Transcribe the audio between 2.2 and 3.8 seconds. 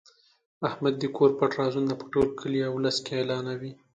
کلي اولس کې اعلانوي.